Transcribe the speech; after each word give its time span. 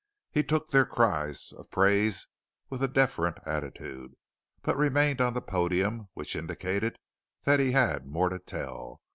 He 0.31 0.41
took 0.41 0.69
their 0.71 0.87
cries 0.87 1.53
of 1.55 1.69
praise 1.69 2.25
with 2.71 2.81
a 2.81 2.87
deferent 2.87 3.37
attitude, 3.45 4.15
but 4.63 4.75
remained 4.75 5.21
on 5.21 5.33
the 5.33 5.43
podium, 5.43 6.09
which 6.15 6.35
indicated 6.35 6.97
that 7.43 7.59
he 7.59 7.73
had 7.73 8.07
more 8.07 8.29
to 8.29 8.39
tell. 8.39 9.01